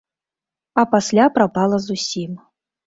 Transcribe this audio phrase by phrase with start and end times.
[0.81, 2.31] А пасля прапала зусім.